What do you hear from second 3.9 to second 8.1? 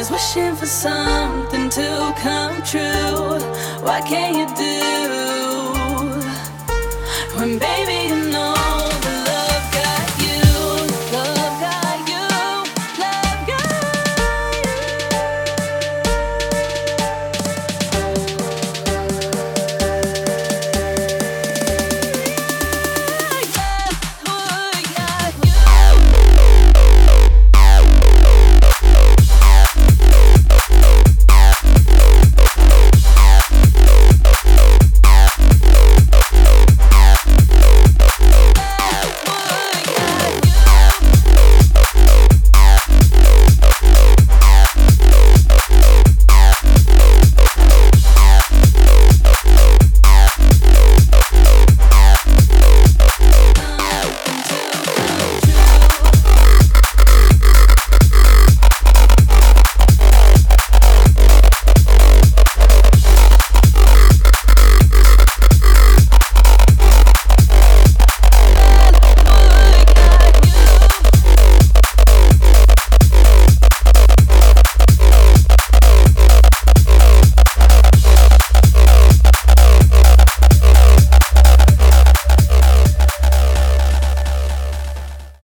can you do when baby?